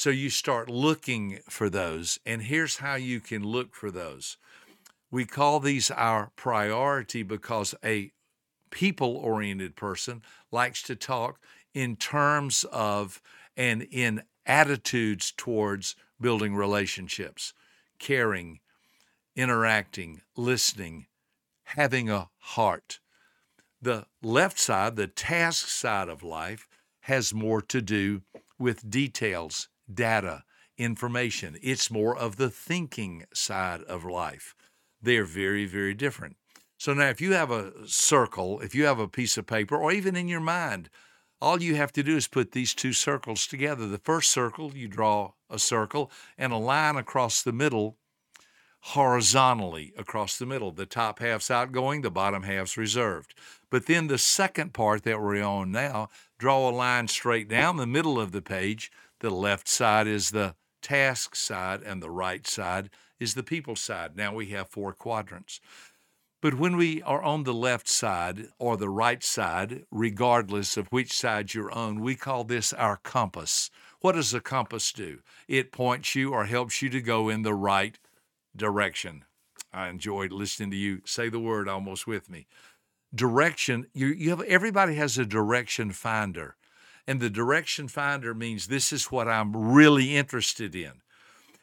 So 0.00 0.08
you 0.08 0.30
start 0.30 0.70
looking 0.70 1.40
for 1.50 1.68
those, 1.68 2.18
and 2.24 2.40
here's 2.40 2.78
how 2.78 2.94
you 2.94 3.20
can 3.20 3.44
look 3.44 3.74
for 3.74 3.90
those. 3.90 4.38
We 5.10 5.26
call 5.26 5.60
these 5.60 5.90
our 5.90 6.32
priority 6.36 7.22
because 7.22 7.74
a 7.84 8.10
people 8.70 9.14
oriented 9.14 9.76
person 9.76 10.22
likes 10.50 10.82
to 10.84 10.96
talk 10.96 11.38
in 11.74 11.96
terms 11.96 12.64
of 12.72 13.20
and 13.58 13.82
in 13.90 14.22
attitudes 14.46 15.34
towards 15.36 15.96
building 16.18 16.56
relationships, 16.56 17.52
caring, 17.98 18.60
interacting, 19.36 20.22
listening, 20.34 21.08
having 21.64 22.08
a 22.08 22.30
heart. 22.38 23.00
The 23.82 24.06
left 24.22 24.58
side, 24.58 24.96
the 24.96 25.08
task 25.08 25.68
side 25.68 26.08
of 26.08 26.22
life, 26.22 26.66
has 27.00 27.34
more 27.34 27.60
to 27.60 27.82
do 27.82 28.22
with 28.58 28.88
details 28.88 29.68
data, 29.94 30.44
information. 30.78 31.56
It's 31.62 31.90
more 31.90 32.16
of 32.16 32.36
the 32.36 32.50
thinking 32.50 33.24
side 33.32 33.82
of 33.82 34.04
life. 34.04 34.54
They're 35.02 35.24
very, 35.24 35.66
very 35.66 35.94
different. 35.94 36.36
So 36.78 36.94
now, 36.94 37.08
if 37.08 37.20
you 37.20 37.32
have 37.32 37.50
a 37.50 37.72
circle, 37.86 38.60
if 38.60 38.74
you 38.74 38.84
have 38.86 38.98
a 38.98 39.08
piece 39.08 39.36
of 39.36 39.46
paper, 39.46 39.76
or 39.76 39.92
even 39.92 40.16
in 40.16 40.28
your 40.28 40.40
mind, 40.40 40.88
all 41.40 41.62
you 41.62 41.74
have 41.74 41.92
to 41.92 42.02
do 42.02 42.16
is 42.16 42.28
put 42.28 42.52
these 42.52 42.74
two 42.74 42.92
circles 42.92 43.46
together. 43.46 43.86
The 43.86 43.98
first 43.98 44.30
circle, 44.30 44.72
you 44.74 44.88
draw 44.88 45.32
a 45.48 45.58
circle 45.58 46.10
and 46.38 46.52
a 46.52 46.56
line 46.56 46.96
across 46.96 47.42
the 47.42 47.52
middle, 47.52 47.96
horizontally 48.80 49.92
across 49.96 50.38
the 50.38 50.46
middle. 50.46 50.70
The 50.70 50.86
top 50.86 51.18
half's 51.18 51.50
outgoing, 51.50 52.00
the 52.00 52.10
bottom 52.10 52.44
half's 52.44 52.76
reserved. 52.76 53.34
But 53.70 53.86
then 53.86 54.06
the 54.06 54.18
second 54.18 54.72
part 54.72 55.02
that 55.04 55.20
we're 55.20 55.42
on 55.42 55.70
now, 55.70 56.08
draw 56.38 56.68
a 56.68 56.72
line 56.72 57.08
straight 57.08 57.48
down 57.48 57.76
the 57.76 57.86
middle 57.86 58.18
of 58.18 58.32
the 58.32 58.42
page. 58.42 58.90
The 59.20 59.30
left 59.30 59.68
side 59.68 60.06
is 60.06 60.30
the 60.30 60.54
task 60.82 61.36
side, 61.36 61.82
and 61.82 62.02
the 62.02 62.10
right 62.10 62.46
side 62.46 62.90
is 63.18 63.34
the 63.34 63.42
people 63.42 63.76
side. 63.76 64.16
Now 64.16 64.34
we 64.34 64.46
have 64.46 64.68
four 64.68 64.92
quadrants. 64.92 65.60
But 66.40 66.54
when 66.54 66.78
we 66.78 67.02
are 67.02 67.22
on 67.22 67.44
the 67.44 67.52
left 67.52 67.86
side 67.86 68.48
or 68.58 68.76
the 68.76 68.88
right 68.88 69.22
side, 69.22 69.84
regardless 69.90 70.78
of 70.78 70.88
which 70.88 71.12
side 71.12 71.52
you're 71.52 71.70
on, 71.70 72.00
we 72.00 72.16
call 72.16 72.44
this 72.44 72.72
our 72.72 72.96
compass. 72.96 73.70
What 74.00 74.12
does 74.12 74.32
a 74.32 74.40
compass 74.40 74.90
do? 74.90 75.18
It 75.46 75.70
points 75.70 76.14
you 76.14 76.32
or 76.32 76.46
helps 76.46 76.80
you 76.80 76.88
to 76.88 77.02
go 77.02 77.28
in 77.28 77.42
the 77.42 77.52
right 77.52 77.98
direction. 78.56 79.26
I 79.70 79.88
enjoyed 79.88 80.32
listening 80.32 80.70
to 80.70 80.76
you 80.76 81.02
say 81.04 81.28
the 81.28 81.38
word 81.38 81.68
almost 81.68 82.06
with 82.06 82.30
me. 82.30 82.46
Direction, 83.14 83.86
you, 83.92 84.06
you 84.06 84.30
have 84.30 84.40
everybody 84.42 84.94
has 84.94 85.18
a 85.18 85.26
direction 85.26 85.92
finder. 85.92 86.56
And 87.06 87.20
the 87.20 87.30
direction 87.30 87.88
finder 87.88 88.34
means 88.34 88.66
this 88.66 88.92
is 88.92 89.06
what 89.06 89.28
I'm 89.28 89.56
really 89.56 90.16
interested 90.16 90.74
in. 90.74 91.02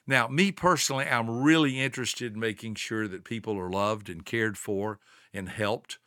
Now, 0.06 0.27
me 0.27 0.51
personally, 0.51 1.06
I'm 1.06 1.44
really 1.44 1.79
interested 1.79 2.34
in 2.34 2.39
making 2.39 2.75
sure 2.75 3.08
that 3.08 3.25
people 3.25 3.58
are 3.60 3.70
loved 3.70 4.10
and 4.10 4.25
cared 4.25 4.58
for 4.58 5.00
and 5.34 5.50
helped. 5.50 6.00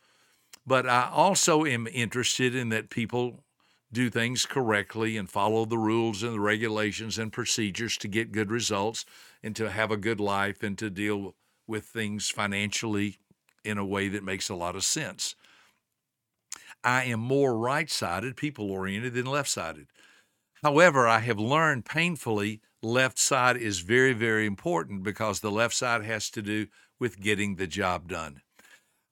But 0.65 0.87
I 0.87 1.09
also 1.11 1.65
am 1.65 1.87
interested 1.87 2.55
in 2.55 2.69
that 2.69 2.89
people 2.89 3.43
do 3.91 4.09
things 4.09 4.45
correctly 4.45 5.17
and 5.17 5.29
follow 5.29 5.65
the 5.65 5.77
rules 5.77 6.23
and 6.23 6.33
the 6.33 6.39
regulations 6.39 7.17
and 7.17 7.31
procedures 7.31 7.97
to 7.97 8.07
get 8.07 8.31
good 8.31 8.49
results 8.49 9.05
and 9.43 9.55
to 9.55 9.69
have 9.69 9.91
a 9.91 9.97
good 9.97 10.19
life 10.19 10.63
and 10.63 10.77
to 10.77 10.89
deal 10.89 11.35
with 11.67 11.85
things 11.85 12.29
financially 12.29 13.17
in 13.63 13.77
a 13.77 13.85
way 13.85 14.07
that 14.07 14.23
makes 14.23 14.49
a 14.49 14.55
lot 14.55 14.75
of 14.75 14.83
sense. 14.83 15.35
I 16.83 17.03
am 17.05 17.19
more 17.19 17.57
right 17.57 17.89
sided, 17.89 18.35
people 18.35 18.71
oriented, 18.71 19.13
than 19.13 19.25
left 19.25 19.49
sided. 19.49 19.87
However, 20.63 21.07
I 21.07 21.19
have 21.19 21.39
learned 21.39 21.85
painfully 21.85 22.61
left 22.81 23.19
side 23.19 23.57
is 23.57 23.79
very, 23.79 24.13
very 24.13 24.45
important 24.45 25.03
because 25.03 25.39
the 25.39 25.51
left 25.51 25.75
side 25.75 26.03
has 26.03 26.29
to 26.31 26.41
do 26.41 26.67
with 26.99 27.19
getting 27.19 27.55
the 27.55 27.67
job 27.67 28.07
done. 28.07 28.41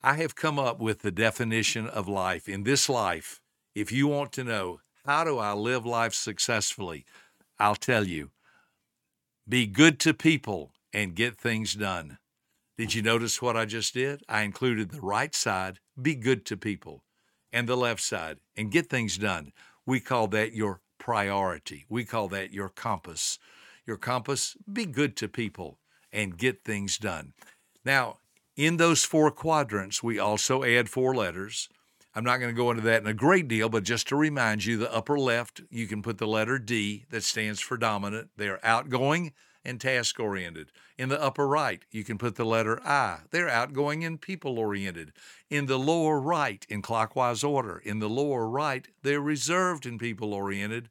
I 0.01 0.15
have 0.15 0.35
come 0.35 0.57
up 0.57 0.79
with 0.79 0.99
the 0.99 1.11
definition 1.11 1.87
of 1.87 2.07
life. 2.07 2.47
In 2.47 2.63
this 2.63 2.87
life, 2.87 3.41
if 3.75 3.91
you 3.91 4.07
want 4.07 4.31
to 4.33 4.43
know 4.43 4.79
how 5.05 5.23
do 5.23 5.37
I 5.37 5.53
live 5.53 5.85
life 5.85 6.13
successfully, 6.13 7.05
I'll 7.59 7.75
tell 7.75 8.05
you 8.05 8.31
be 9.47 9.65
good 9.65 9.99
to 10.01 10.13
people 10.13 10.73
and 10.93 11.15
get 11.15 11.35
things 11.35 11.73
done. 11.73 12.19
Did 12.77 12.93
you 12.93 13.01
notice 13.01 13.41
what 13.41 13.57
I 13.57 13.65
just 13.65 13.93
did? 13.93 14.21
I 14.29 14.43
included 14.43 14.91
the 14.91 15.01
right 15.01 15.33
side, 15.35 15.79
be 15.99 16.15
good 16.15 16.45
to 16.45 16.57
people 16.57 17.03
and 17.51 17.67
the 17.67 17.77
left 17.77 18.01
side 18.01 18.37
and 18.55 18.71
get 18.71 18.89
things 18.89 19.17
done. 19.17 19.51
We 19.85 19.99
call 19.99 20.27
that 20.29 20.53
your 20.53 20.81
priority. 20.97 21.85
We 21.89 22.05
call 22.05 22.27
that 22.29 22.53
your 22.53 22.69
compass. 22.69 23.39
Your 23.85 23.97
compass, 23.97 24.55
be 24.71 24.85
good 24.85 25.15
to 25.17 25.27
people 25.27 25.79
and 26.11 26.37
get 26.37 26.63
things 26.63 26.97
done. 26.97 27.33
Now, 27.83 28.17
in 28.55 28.77
those 28.77 29.03
four 29.03 29.31
quadrants, 29.31 30.03
we 30.03 30.19
also 30.19 30.63
add 30.63 30.89
four 30.89 31.15
letters. 31.15 31.69
I'm 32.13 32.23
not 32.23 32.37
going 32.37 32.53
to 32.53 32.57
go 32.57 32.71
into 32.71 32.83
that 32.83 33.01
in 33.01 33.07
a 33.07 33.13
great 33.13 33.47
deal, 33.47 33.69
but 33.69 33.83
just 33.83 34.07
to 34.09 34.15
remind 34.15 34.65
you, 34.65 34.77
the 34.77 34.93
upper 34.93 35.17
left, 35.17 35.61
you 35.69 35.87
can 35.87 36.01
put 36.01 36.17
the 36.17 36.27
letter 36.27 36.59
D 36.59 37.05
that 37.09 37.23
stands 37.23 37.61
for 37.61 37.77
dominant. 37.77 38.29
They're 38.35 38.63
outgoing 38.65 39.33
and 39.63 39.79
task 39.79 40.19
oriented. 40.19 40.71
In 40.99 41.07
the 41.07 41.21
upper 41.21 41.47
right, 41.47 41.81
you 41.91 42.03
can 42.03 42.17
put 42.17 42.35
the 42.35 42.43
letter 42.43 42.85
I. 42.85 43.19
They're 43.31 43.47
outgoing 43.47 44.03
and 44.03 44.19
people 44.19 44.59
oriented. 44.59 45.13
In 45.49 45.65
the 45.65 45.79
lower 45.79 46.19
right, 46.19 46.65
in 46.67 46.81
clockwise 46.81 47.41
order, 47.41 47.77
in 47.77 47.99
the 47.99 48.09
lower 48.09 48.49
right, 48.49 48.85
they're 49.01 49.21
reserved 49.21 49.85
and 49.85 49.97
people 49.97 50.33
oriented. 50.33 50.89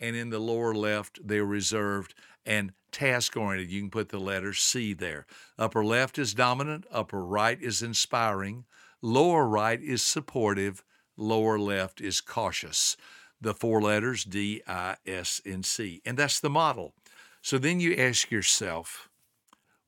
And 0.00 0.16
in 0.16 0.30
the 0.30 0.40
lower 0.40 0.74
left, 0.74 1.20
they're 1.24 1.44
reserved 1.44 2.16
and 2.44 2.72
task 2.90 3.36
oriented. 3.36 3.70
You 3.70 3.82
can 3.82 3.90
put 3.90 4.08
the 4.08 4.18
letter 4.18 4.54
C 4.54 4.92
there. 4.92 5.24
Upper 5.56 5.84
left 5.84 6.18
is 6.18 6.34
dominant, 6.34 6.84
upper 6.90 7.24
right 7.24 7.62
is 7.62 7.80
inspiring, 7.80 8.64
Lower 9.00 9.46
right 9.46 9.80
is 9.80 10.02
supportive, 10.02 10.82
lower 11.16 11.60
left 11.60 12.00
is 12.00 12.20
cautious. 12.20 12.96
The 13.40 13.54
four 13.54 13.80
letters 13.80 14.24
D, 14.24 14.62
I, 14.66 14.96
S, 15.06 15.40
and 15.46 15.64
C. 15.64 16.02
And 16.04 16.16
that's 16.16 16.40
the 16.40 16.50
model. 16.50 16.94
So 17.40 17.58
then 17.58 17.78
you 17.78 17.94
ask 17.94 18.32
yourself, 18.32 19.10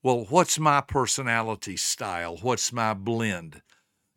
well, 0.02 0.26
what's 0.28 0.58
my 0.58 0.80
personality 0.80 1.76
style? 1.76 2.38
What's 2.42 2.72
my 2.72 2.94
blend? 2.94 3.62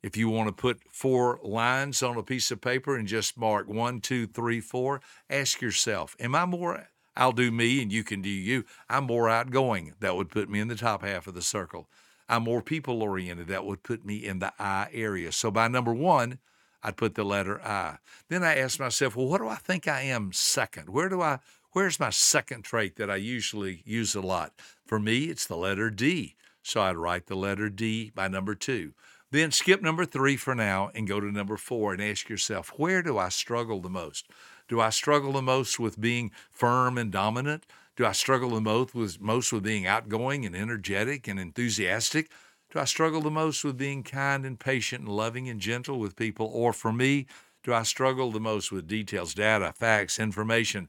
If 0.02 0.16
you 0.16 0.30
want 0.30 0.48
to 0.48 0.54
put 0.54 0.82
four 0.92 1.40
lines 1.44 2.02
on 2.02 2.18
a 2.18 2.24
piece 2.24 2.52
of 2.52 2.62
paper 2.62 2.96
and 2.96 3.08
just 3.08 3.38
mark 3.38 3.68
one, 3.68 4.00
two, 4.00 4.28
three, 4.28 4.62
four, 4.62 5.02
ask 5.30 5.62
yourself, 5.62 6.16
am 6.20 6.36
I 6.36 6.46
more, 6.46 6.88
I'll 7.18 7.34
do 7.34 7.52
me 7.52 7.82
and 7.82 7.92
you 7.92 8.04
can 8.04 8.22
do 8.22 8.30
you. 8.30 8.64
I'm 8.90 9.04
more 9.06 9.28
outgoing. 9.28 9.94
That 10.00 10.16
would 10.16 10.30
put 10.30 10.50
me 10.50 10.62
in 10.62 10.70
the 10.70 10.76
top 10.76 11.04
half 11.04 11.28
of 11.28 11.34
the 11.34 11.42
circle. 11.42 11.90
I'm 12.30 12.44
more 12.44 12.62
people 12.62 13.02
oriented. 13.02 13.48
That 13.48 13.66
would 13.66 13.84
put 13.84 14.06
me 14.06 14.26
in 14.26 14.40
the 14.40 14.54
I 14.58 14.88
area. 14.94 15.32
So 15.32 15.52
by 15.52 15.68
number 15.68 15.94
one, 15.94 16.40
I'd 16.82 16.96
put 16.96 17.16
the 17.16 17.26
letter 17.26 17.62
I. 17.62 17.98
Then 18.30 18.44
I 18.44 18.56
ask 18.56 18.80
myself, 18.80 19.16
well, 19.18 19.28
what 19.28 19.42
do 19.42 19.50
I 19.50 19.56
think 19.56 19.88
I 19.88 20.02
am 20.04 20.32
second? 20.32 20.90
Where 20.90 21.10
do 21.10 21.22
I 21.22 21.40
where's 21.72 22.00
my 22.00 22.10
second 22.10 22.64
trait 22.64 22.96
that 22.98 23.10
I 23.10 23.18
usually 23.18 23.84
use 23.86 24.16
a 24.16 24.22
lot? 24.22 24.54
For 24.86 25.00
me, 25.00 25.26
it's 25.26 25.46
the 25.46 25.58
letter 25.58 25.90
D. 25.90 26.36
So 26.62 26.82
I'd 26.82 26.98
write 26.98 27.28
the 27.28 27.36
letter 27.36 27.70
D 27.70 28.12
by 28.14 28.28
number 28.28 28.56
two. 28.56 28.94
Then 29.32 29.52
skip 29.52 29.82
number 29.82 30.06
three 30.06 30.36
for 30.38 30.56
now 30.56 30.90
and 30.96 31.08
go 31.08 31.20
to 31.20 31.32
number 31.32 31.56
four 31.56 31.94
and 31.94 32.02
ask 32.02 32.30
yourself, 32.30 32.74
where 32.78 33.04
do 33.04 33.18
I 33.18 33.30
struggle 33.30 33.80
the 33.80 33.90
most? 33.90 34.28
Do 34.68 34.82
I 34.82 34.90
struggle 34.90 35.34
the 35.34 35.42
most 35.42 35.80
with 35.80 36.02
being 36.02 36.32
firm 36.52 36.98
and 36.98 37.12
dominant? 37.12 37.66
Do 37.96 38.06
I 38.06 38.12
struggle 38.14 38.50
the 38.52 38.62
most 38.62 38.96
with 38.96 39.22
most 39.22 39.54
with 39.54 39.64
being 39.64 39.86
outgoing 39.86 40.46
and 40.46 40.56
energetic 40.56 41.28
and 41.28 41.40
enthusiastic? 41.40 42.32
Do 42.72 42.80
I 42.80 42.86
struggle 42.86 43.22
the 43.22 43.32
most 43.32 43.64
with 43.64 43.78
being 43.78 44.04
kind 44.04 44.46
and 44.46 44.60
patient 44.60 45.02
and 45.06 45.10
loving 45.10 45.50
and 45.50 45.60
gentle 45.60 46.00
with 46.00 46.16
people? 46.16 46.50
Or 46.52 46.72
for 46.72 46.94
me, 46.94 47.28
do 47.64 47.74
I 47.74 47.84
struggle 47.84 48.32
the 48.32 48.40
most 48.40 48.72
with 48.72 48.88
details, 48.88 49.34
data, 49.34 49.74
facts, 49.76 50.18
information, 50.18 50.88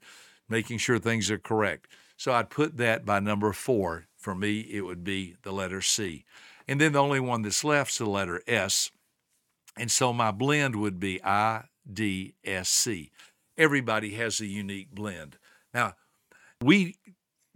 making 0.51 0.79
sure 0.79 0.99
things 0.99 1.31
are 1.31 1.39
correct? 1.39 1.89
So 2.17 2.33
I'd 2.33 2.51
put 2.51 2.77
that 2.77 3.07
by 3.07 3.21
number 3.21 3.53
four. 3.53 4.07
For 4.17 4.35
me, 4.35 4.61
it 4.61 4.83
would 4.83 5.03
be 5.03 5.37
the 5.43 5.53
letter 5.53 5.81
C. 5.81 6.25
And 6.69 6.81
then 6.81 6.93
the 6.93 7.03
only 7.03 7.21
one 7.21 7.43
that's 7.43 7.65
left 7.65 7.93
is 7.93 7.99
the 7.99 8.07
letter 8.07 8.43
S. 8.47 8.91
And 9.77 9.91
so 9.91 10.13
my 10.13 10.31
blend 10.31 10.77
would 10.77 11.01
be 11.01 11.25
I, 11.25 11.65
D, 11.91 12.35
S, 12.45 12.69
C. 12.69 13.11
Everybody 13.57 14.11
has 14.15 14.41
a 14.41 14.47
unique 14.47 14.91
blend. 14.91 15.39
Now, 15.73 15.95
we 16.63 16.97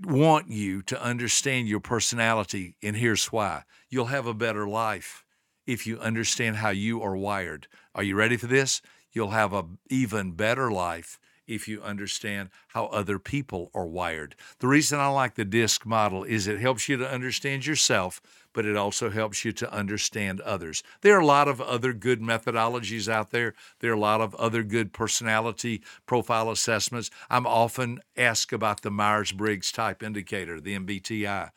want 0.02 0.48
you 0.48 0.82
to 0.82 1.02
understand 1.02 1.68
your 1.68 1.80
personality, 1.80 2.76
and 2.82 2.96
here's 2.96 3.26
why. 3.26 3.64
You'll 3.90 4.06
have 4.06 4.26
a 4.26 4.34
better 4.34 4.66
life 4.66 5.24
if 5.66 5.86
you 5.86 5.98
understand 5.98 6.56
how 6.56 6.70
you 6.70 7.02
are 7.02 7.16
wired. 7.16 7.68
Are 7.94 8.02
you 8.02 8.16
ready 8.16 8.36
for 8.36 8.46
this? 8.46 8.82
You'll 9.12 9.30
have 9.30 9.52
an 9.52 9.78
even 9.90 10.32
better 10.32 10.72
life 10.72 11.18
if 11.46 11.68
you 11.68 11.82
understand 11.82 12.50
how 12.68 12.86
other 12.86 13.18
people 13.18 13.70
are 13.74 13.86
wired. 13.86 14.34
The 14.58 14.68
reason 14.68 14.98
I 14.98 15.08
like 15.08 15.34
the 15.34 15.44
DISC 15.44 15.84
model 15.86 16.24
is 16.24 16.46
it 16.46 16.60
helps 16.60 16.88
you 16.88 16.96
to 16.96 17.10
understand 17.10 17.66
yourself, 17.66 18.20
but 18.52 18.64
it 18.64 18.76
also 18.76 19.10
helps 19.10 19.44
you 19.44 19.52
to 19.52 19.72
understand 19.72 20.40
others. 20.40 20.82
There 21.02 21.16
are 21.16 21.20
a 21.20 21.26
lot 21.26 21.48
of 21.48 21.60
other 21.60 21.92
good 21.92 22.20
methodologies 22.20 23.08
out 23.08 23.30
there. 23.30 23.54
There 23.80 23.90
are 23.90 23.94
a 23.94 24.00
lot 24.00 24.20
of 24.20 24.34
other 24.36 24.62
good 24.62 24.92
personality 24.92 25.82
profile 26.06 26.50
assessments. 26.50 27.10
I'm 27.28 27.46
often 27.46 28.00
asked 28.16 28.52
about 28.52 28.82
the 28.82 28.90
Myers 28.90 29.32
Briggs 29.32 29.72
type 29.72 30.02
indicator, 30.02 30.60
the 30.60 30.78
MBTI. 30.78 31.50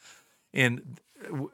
And 0.54 1.00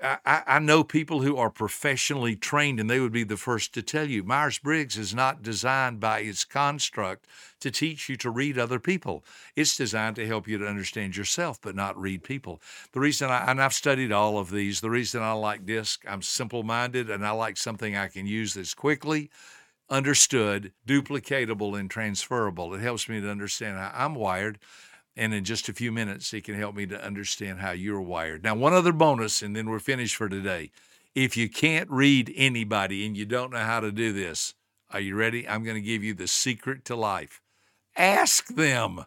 I, 0.01 0.43
I, 0.45 0.59
know 0.59 0.83
people 0.83 1.21
who 1.21 1.37
are 1.37 1.49
professionally 1.49 2.35
trained, 2.35 2.79
and 2.79 2.89
they 2.89 2.99
would 2.99 3.13
be 3.13 3.23
the 3.23 3.37
first 3.37 3.73
to 3.73 3.81
tell 3.81 4.09
you 4.09 4.23
Myers 4.23 4.59
Briggs 4.59 4.97
is 4.97 5.15
not 5.15 5.41
designed 5.41 5.99
by 5.99 6.19
its 6.19 6.43
construct 6.43 7.25
to 7.61 7.71
teach 7.71 8.09
you 8.09 8.17
to 8.17 8.29
read 8.29 8.57
other 8.57 8.79
people. 8.79 9.23
It's 9.55 9.77
designed 9.77 10.17
to 10.17 10.27
help 10.27 10.47
you 10.47 10.57
to 10.57 10.67
understand 10.67 11.15
yourself, 11.15 11.59
but 11.61 11.75
not 11.75 11.99
read 11.99 12.23
people. 12.23 12.61
The 12.91 12.99
reason 12.99 13.29
I, 13.29 13.49
and 13.49 13.61
I've 13.61 13.73
studied 13.73 14.11
all 14.11 14.37
of 14.37 14.51
these, 14.51 14.81
the 14.81 14.89
reason 14.89 15.21
I 15.21 15.31
like 15.31 15.65
DISC, 15.65 16.03
I'm 16.07 16.21
simple 16.21 16.63
minded 16.63 17.09
and 17.09 17.25
I 17.25 17.31
like 17.31 17.57
something 17.57 17.95
I 17.95 18.07
can 18.07 18.27
use 18.27 18.53
that's 18.53 18.73
quickly 18.73 19.29
understood, 19.89 20.71
duplicatable, 20.87 21.79
and 21.79 21.89
transferable. 21.89 22.73
It 22.73 22.81
helps 22.81 23.07
me 23.07 23.21
to 23.21 23.29
understand 23.29 23.77
how 23.77 23.91
I'm 23.93 24.15
wired 24.15 24.59
and 25.15 25.33
in 25.33 25.43
just 25.43 25.69
a 25.69 25.73
few 25.73 25.91
minutes, 25.91 26.31
he 26.31 26.41
can 26.41 26.55
help 26.55 26.75
me 26.75 26.85
to 26.87 27.03
understand 27.03 27.59
how 27.59 27.71
you're 27.71 28.01
wired. 28.01 28.43
Now, 28.43 28.55
one 28.55 28.73
other 28.73 28.91
bonus, 28.91 29.41
and 29.41 29.55
then 29.55 29.69
we're 29.69 29.79
finished 29.79 30.15
for 30.15 30.27
today. 30.27 30.71
If 31.13 31.37
you 31.37 31.47
can't 31.49 31.89
read 31.91 32.33
anybody 32.35 33.05
and 33.05 33.15
you 33.15 33.25
don't 33.25 33.51
know 33.51 33.59
how 33.59 33.79
to 33.79 33.91
do 33.91 34.11
this, 34.11 34.55
are 34.91 34.99
you 34.99 35.15
ready? 35.15 35.47
I'm 35.47 35.63
going 35.63 35.75
to 35.75 35.81
give 35.81 36.03
you 36.03 36.13
the 36.13 36.27
secret 36.27 36.85
to 36.85 36.95
life. 36.95 37.41
Ask 37.95 38.47
them. 38.47 39.05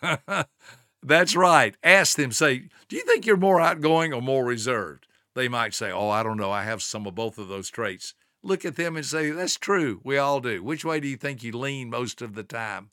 That's 1.02 1.34
right. 1.34 1.76
Ask 1.82 2.16
them. 2.16 2.30
Say, 2.30 2.68
do 2.88 2.96
you 2.96 3.02
think 3.02 3.26
you're 3.26 3.36
more 3.36 3.60
outgoing 3.60 4.12
or 4.12 4.22
more 4.22 4.44
reserved? 4.44 5.06
They 5.34 5.48
might 5.48 5.74
say, 5.74 5.90
oh, 5.90 6.10
I 6.10 6.22
don't 6.22 6.36
know. 6.36 6.52
I 6.52 6.62
have 6.62 6.82
some 6.82 7.06
of 7.06 7.14
both 7.14 7.38
of 7.38 7.48
those 7.48 7.70
traits. 7.70 8.14
Look 8.44 8.64
at 8.64 8.76
them 8.76 8.96
and 8.96 9.06
say, 9.06 9.30
that's 9.30 9.56
true. 9.56 10.00
We 10.04 10.18
all 10.18 10.40
do. 10.40 10.62
Which 10.62 10.84
way 10.84 11.00
do 11.00 11.08
you 11.08 11.16
think 11.16 11.42
you 11.42 11.52
lean 11.52 11.90
most 11.90 12.22
of 12.22 12.34
the 12.34 12.42
time? 12.42 12.90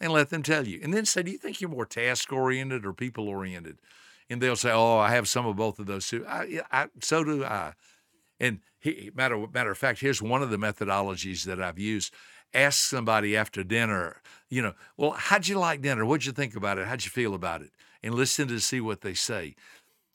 And 0.00 0.12
let 0.12 0.30
them 0.30 0.42
tell 0.42 0.66
you. 0.66 0.80
And 0.82 0.92
then 0.92 1.04
say, 1.04 1.22
Do 1.22 1.30
you 1.30 1.38
think 1.38 1.60
you're 1.60 1.70
more 1.70 1.86
task 1.86 2.32
oriented 2.32 2.84
or 2.84 2.92
people 2.92 3.28
oriented? 3.28 3.78
And 4.28 4.40
they'll 4.40 4.56
say, 4.56 4.72
Oh, 4.72 4.98
I 4.98 5.10
have 5.10 5.28
some 5.28 5.46
of 5.46 5.56
both 5.56 5.78
of 5.78 5.86
those 5.86 6.08
too. 6.08 6.24
I, 6.26 6.60
I, 6.70 6.88
so 7.00 7.24
do 7.24 7.44
I. 7.44 7.74
And 8.38 8.60
he, 8.78 9.10
matter, 9.14 9.46
matter 9.52 9.70
of 9.70 9.78
fact, 9.78 10.00
here's 10.00 10.20
one 10.20 10.42
of 10.42 10.50
the 10.50 10.58
methodologies 10.58 11.44
that 11.44 11.60
I've 11.60 11.78
used. 11.78 12.12
Ask 12.54 12.88
somebody 12.88 13.36
after 13.36 13.64
dinner, 13.64 14.22
you 14.48 14.62
know, 14.62 14.74
well, 14.96 15.12
how'd 15.12 15.48
you 15.48 15.58
like 15.58 15.82
dinner? 15.82 16.04
What'd 16.04 16.26
you 16.26 16.32
think 16.32 16.54
about 16.54 16.78
it? 16.78 16.86
How'd 16.86 17.04
you 17.04 17.10
feel 17.10 17.34
about 17.34 17.62
it? 17.62 17.70
And 18.02 18.14
listen 18.14 18.46
to 18.48 18.60
see 18.60 18.80
what 18.80 19.00
they 19.00 19.14
say 19.14 19.56